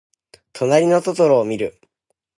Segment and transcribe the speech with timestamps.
[0.51, 1.79] となりのトトロをみる。